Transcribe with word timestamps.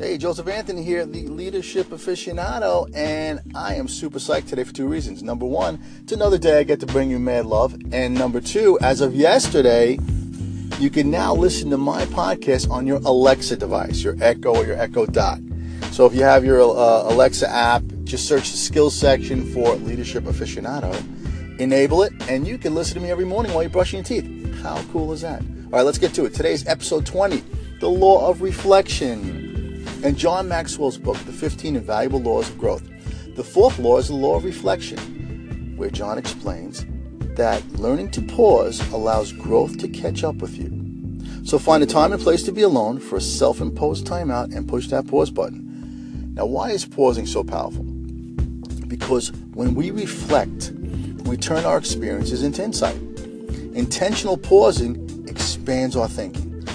Hey, 0.00 0.16
Joseph 0.16 0.48
Anthony 0.48 0.82
here, 0.82 1.04
the 1.04 1.28
leadership 1.28 1.88
aficionado, 1.88 2.90
and 2.94 3.38
I 3.54 3.74
am 3.74 3.86
super 3.86 4.18
psyched 4.18 4.48
today 4.48 4.64
for 4.64 4.72
two 4.72 4.88
reasons. 4.88 5.22
Number 5.22 5.44
one, 5.44 5.78
it's 6.02 6.12
another 6.12 6.38
day 6.38 6.58
I 6.58 6.62
get 6.62 6.80
to 6.80 6.86
bring 6.86 7.10
you 7.10 7.18
mad 7.18 7.44
love, 7.44 7.76
and 7.92 8.14
number 8.14 8.40
two, 8.40 8.78
as 8.80 9.02
of 9.02 9.14
yesterday, 9.14 9.98
you 10.78 10.88
can 10.88 11.10
now 11.10 11.34
listen 11.34 11.68
to 11.68 11.76
my 11.76 12.06
podcast 12.06 12.70
on 12.70 12.86
your 12.86 12.96
Alexa 13.04 13.56
device, 13.56 14.02
your 14.02 14.16
Echo 14.22 14.54
or 14.56 14.64
your 14.64 14.80
Echo 14.80 15.04
Dot. 15.04 15.38
So 15.92 16.06
if 16.06 16.14
you 16.14 16.22
have 16.22 16.46
your 16.46 16.62
uh, 16.62 17.12
Alexa 17.12 17.50
app, 17.50 17.82
just 18.04 18.26
search 18.26 18.52
the 18.52 18.56
skills 18.56 18.98
section 18.98 19.52
for 19.52 19.74
leadership 19.74 20.24
aficionado, 20.24 20.96
enable 21.60 22.04
it, 22.04 22.14
and 22.26 22.48
you 22.48 22.56
can 22.56 22.74
listen 22.74 22.94
to 22.94 23.00
me 23.00 23.10
every 23.10 23.26
morning 23.26 23.52
while 23.52 23.62
you're 23.62 23.68
brushing 23.68 23.98
your 23.98 24.04
teeth. 24.04 24.62
How 24.62 24.82
cool 24.92 25.12
is 25.12 25.20
that? 25.20 25.42
All 25.42 25.72
right, 25.72 25.82
let's 25.82 25.98
get 25.98 26.14
to 26.14 26.24
it. 26.24 26.32
Today's 26.32 26.66
episode 26.66 27.04
20, 27.04 27.44
the 27.80 27.88
law 27.90 28.30
of 28.30 28.40
reflection 28.40 29.39
and 30.02 30.16
John 30.16 30.48
Maxwell's 30.48 30.96
book, 30.96 31.18
The 31.18 31.32
15 31.32 31.76
Invaluable 31.76 32.20
Laws 32.20 32.48
of 32.48 32.58
Growth. 32.58 32.88
The 33.36 33.44
fourth 33.44 33.78
law 33.78 33.98
is 33.98 34.08
the 34.08 34.14
law 34.14 34.36
of 34.36 34.44
reflection, 34.44 35.74
where 35.76 35.90
John 35.90 36.16
explains 36.16 36.86
that 37.36 37.62
learning 37.72 38.10
to 38.12 38.22
pause 38.22 38.80
allows 38.92 39.32
growth 39.32 39.78
to 39.78 39.88
catch 39.88 40.24
up 40.24 40.36
with 40.36 40.56
you. 40.56 40.76
So 41.44 41.58
find 41.58 41.82
a 41.82 41.86
time 41.86 42.12
and 42.12 42.22
place 42.22 42.42
to 42.44 42.52
be 42.52 42.62
alone 42.62 42.98
for 42.98 43.16
a 43.16 43.20
self 43.20 43.60
imposed 43.60 44.06
timeout 44.06 44.54
and 44.54 44.66
push 44.66 44.88
that 44.88 45.06
pause 45.06 45.30
button. 45.30 46.34
Now, 46.34 46.46
why 46.46 46.70
is 46.70 46.86
pausing 46.86 47.26
so 47.26 47.44
powerful? 47.44 47.84
Because 48.88 49.32
when 49.52 49.74
we 49.74 49.90
reflect, 49.90 50.72
we 51.24 51.36
turn 51.36 51.64
our 51.64 51.76
experiences 51.76 52.42
into 52.42 52.64
insight. 52.64 52.96
Intentional 53.74 54.38
pausing 54.38 55.26
expands 55.28 55.94
our 55.94 56.08
thinking. 56.08 56.66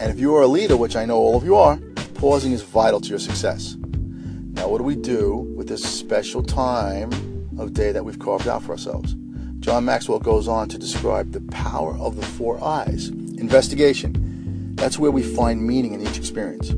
And 0.00 0.10
if 0.10 0.18
you 0.18 0.34
are 0.34 0.42
a 0.42 0.48
leader, 0.48 0.76
which 0.76 0.96
I 0.96 1.04
know 1.04 1.16
all 1.16 1.36
of 1.36 1.44
you 1.44 1.54
are, 1.56 1.78
pausing 2.14 2.52
is 2.52 2.62
vital 2.62 3.00
to 3.00 3.08
your 3.08 3.18
success. 3.18 3.76
Now, 4.54 4.68
what 4.68 4.78
do 4.78 4.84
we 4.84 4.96
do 4.96 5.36
with 5.56 5.68
this 5.68 5.82
special 5.82 6.42
time 6.42 7.10
of 7.58 7.72
day 7.72 7.92
that 7.92 8.04
we've 8.04 8.18
carved 8.18 8.48
out 8.48 8.62
for 8.62 8.72
ourselves? 8.72 9.14
John 9.60 9.84
Maxwell 9.84 10.18
goes 10.18 10.46
on 10.46 10.68
to 10.68 10.78
describe 10.78 11.32
the 11.32 11.40
power 11.52 11.96
of 11.98 12.16
the 12.16 12.22
four 12.22 12.62
eyes. 12.62 13.08
Investigation. 13.08 14.74
That's 14.76 14.98
where 14.98 15.10
we 15.10 15.22
find 15.22 15.66
meaning 15.66 15.94
in 15.94 16.06
each 16.06 16.18
experience. 16.18 16.70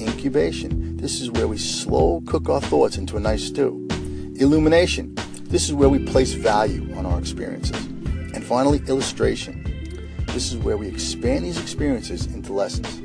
Incubation. 0.00 0.96
This 0.96 1.20
is 1.20 1.30
where 1.30 1.48
we 1.48 1.58
slow 1.58 2.22
cook 2.26 2.48
our 2.48 2.60
thoughts 2.60 2.96
into 2.96 3.16
a 3.16 3.20
nice 3.20 3.44
stew. 3.44 3.86
Illumination. 4.36 5.14
This 5.42 5.68
is 5.68 5.74
where 5.74 5.88
we 5.88 5.98
place 5.98 6.32
value 6.32 6.94
on 6.96 7.06
our 7.06 7.18
experiences. 7.18 7.86
And 8.34 8.44
finally, 8.44 8.80
illustration. 8.86 9.64
This 10.28 10.52
is 10.52 10.58
where 10.58 10.76
we 10.76 10.86
expand 10.86 11.44
these 11.44 11.60
experiences 11.60 12.26
into 12.26 12.52
lessons. 12.52 13.02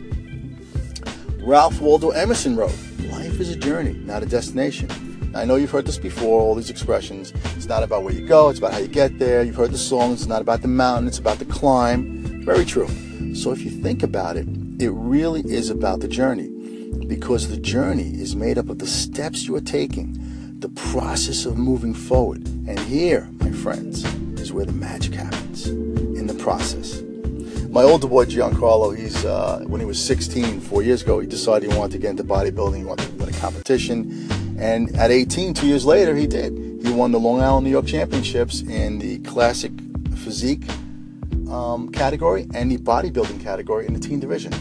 Ralph 1.46 1.82
Waldo 1.82 2.12
Emerson 2.12 2.56
wrote, 2.56 2.74
Life 3.10 3.42
is 3.42 3.50
a 3.50 3.58
journey, 3.58 3.96
not 4.06 4.24
a 4.24 4.26
destination. 4.26 4.88
Now, 5.34 5.42
I 5.42 5.46
know 5.46 5.56
you've 5.56 5.72
heard 5.72 5.86
this 5.86 5.98
before, 5.98 6.40
all 6.40 6.56
these 6.56 6.70
expressions. 6.70 7.34
It's 7.58 7.66
not 7.66 7.84
about 7.84 8.04
where 8.04 8.14
you 8.14 8.26
go, 8.26 8.48
it's 8.48 8.60
about 8.60 8.72
how 8.72 8.80
you 8.80 8.88
get 8.88 9.20
there. 9.20 9.44
You've 9.44 9.58
heard 9.58 9.74
the 9.74 9.78
song, 9.78 10.14
it's 10.14 10.26
not 10.26 10.42
about 10.42 10.62
the 10.62 10.70
mountain, 10.70 11.06
it's 11.06 11.18
about 11.20 11.40
the 11.40 11.46
climb. 11.46 12.46
Very 12.46 12.64
true. 12.64 12.88
So 13.36 13.52
if 13.52 13.62
you 13.62 13.72
think 13.72 14.04
about 14.04 14.38
it, 14.38 14.48
it 14.80 14.92
really 14.92 15.42
is 15.42 15.70
about 15.70 16.00
the 16.00 16.08
journey 16.08 16.48
because 17.08 17.50
the 17.50 17.58
journey 17.58 18.14
is 18.14 18.38
made 18.38 18.58
up 18.58 18.70
of 18.70 18.80
the 18.80 18.88
steps 18.88 19.46
you 19.46 19.54
are 19.58 19.62
taking, 19.62 20.18
the 20.60 20.70
process 20.70 21.46
of 21.46 21.58
moving 21.58 21.94
forward. 21.94 22.48
And 22.48 22.80
here, 22.80 23.30
my 23.40 23.52
friends, 23.52 24.06
is 24.40 24.54
where 24.54 24.66
the 24.66 24.72
magic 24.72 25.14
happens 25.16 25.68
in 25.68 26.26
the 26.26 26.36
process 26.36 27.04
my 27.74 27.82
older 27.82 28.08
boy 28.08 28.24
Giancarlo, 28.24 28.96
he's 28.96 29.26
uh, 29.26 29.64
when 29.66 29.82
he 29.82 29.86
was 29.86 30.00
16, 30.06 30.62
four 30.62 30.84
years 30.84 31.02
ago, 31.02 31.20
he 31.20 31.26
decided 31.26 31.72
he 31.72 31.76
wanted 31.76 31.94
to 31.94 31.98
get 31.98 32.12
into 32.12 32.24
bodybuilding, 32.24 32.78
he 32.78 32.84
wanted 32.84 33.08
to 33.08 33.16
win 33.16 33.30
a 33.30 33.38
competition, 33.40 34.30
and 34.60 34.96
at 34.96 35.10
18, 35.10 35.56
two 35.56 35.66
years 35.66 35.84
later, 35.84 36.16
he 36.16 36.28
did. 36.28 36.54
He 36.86 36.92
won 36.92 37.12
the 37.12 37.20
Long 37.20 37.42
Island, 37.42 37.66
New 37.66 37.72
York 37.72 37.88
Championships 37.88 38.62
in 38.62 39.00
the 39.00 39.18
classic 39.20 39.72
physique 40.18 40.62
um, 41.50 41.90
category 41.92 42.46
and 42.54 42.70
the 42.70 42.78
bodybuilding 42.78 43.42
category 43.42 43.88
in 43.88 43.94
the 43.96 44.00
teen 44.00 44.20
division. 44.20 44.54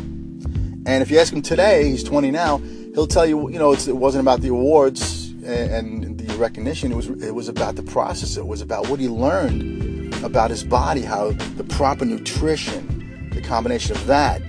And 0.87 1.03
if 1.03 1.11
you 1.11 1.19
ask 1.19 1.35
him 1.35 1.43
today, 1.43 1.91
he's 1.91 2.03
20 2.03 2.31
now, 2.31 2.59
he'll 2.95 3.07
tell 3.07 3.27
you, 3.27 3.51
you 3.51 3.59
know, 3.59 3.75
it 3.75 3.89
wasn't 3.89 4.23
about 4.23 4.41
the 4.41 4.49
awards 4.49 5.33
and, 5.45 6.05
and 6.05 6.19
the 6.19 6.35
recognition. 6.39 6.91
It 6.91 6.97
was 6.97 7.09
it 7.09 7.35
was 7.35 7.49
about 7.49 7.77
the 7.77 7.83
process. 7.83 8.37
It 8.37 8.47
was 8.47 8.63
about 8.63 8.89
what 8.89 9.01
he 9.01 9.09
learned 9.09 10.15
about 10.25 10.51
his 10.51 10.65
body, 10.65 11.03
how 11.03 11.33
the 11.57 11.65
proper 11.65 12.05
nutrition, 12.05 12.92
the 13.35 13.41
combination 13.41 13.97
of 13.97 14.07
that, 14.07 14.43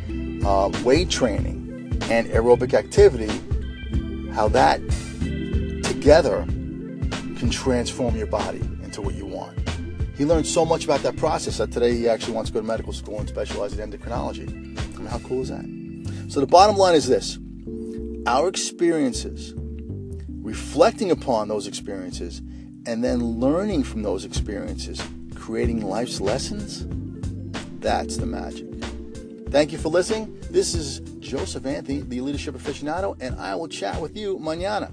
uh, 0.46 0.70
weight 0.84 1.10
training, 1.10 1.98
and 2.10 2.28
aerobic 2.28 2.74
activity, 2.74 3.32
how 4.34 4.48
that 4.50 4.80
together 5.84 6.44
can 7.38 7.50
transform 7.50 8.16
your 8.16 8.28
body 8.28 8.60
into 8.84 9.02
what 9.02 9.16
you 9.16 9.26
want. 9.26 9.58
He 10.18 10.26
learned 10.26 10.46
so 10.46 10.66
much 10.66 10.86
about 10.86 11.02
that 11.02 11.18
process 11.18 11.58
that 11.58 11.72
today 11.72 11.96
he 11.96 12.08
actually 12.08 12.34
wants 12.34 12.50
to 12.50 12.54
go 12.54 12.60
to 12.60 12.68
medical 12.68 12.94
school 12.94 13.20
and 13.20 13.28
specialize 13.28 13.78
in 13.78 13.92
endocrinology. 13.92 14.48
I 14.48 14.98
mean, 14.98 15.08
how 15.08 15.20
cool 15.20 15.42
is 15.42 15.50
that? 15.50 15.66
So 16.30 16.40
the 16.40 16.48
bottom 16.48 16.78
line 16.78 16.96
is 16.96 17.08
this 17.08 17.40
our 18.26 18.48
experiences, 18.48 19.54
reflecting 20.42 21.12
upon 21.12 21.48
those 21.48 21.68
experiences, 21.68 22.40
and 22.86 23.04
then 23.04 23.40
learning 23.40 23.84
from 23.84 24.04
those 24.04 24.26
experiences, 24.26 25.02
creating 25.36 25.82
life's 25.82 26.22
lessons, 26.22 26.86
that's 27.80 28.18
the 28.18 28.26
magic. 28.26 28.73
Thank 29.54 29.72
you 29.72 29.78
for 29.78 29.90
listening. 29.90 30.36
This 30.50 30.74
is 30.74 31.02
Joseph 31.20 31.68
Anthony, 31.68 32.02
the 32.02 32.22
leadership 32.22 32.56
aficionado, 32.56 33.16
and 33.22 33.40
I 33.40 33.54
will 33.54 33.68
chat 33.68 34.02
with 34.02 34.18
you 34.18 34.40
mañana. 34.40 34.92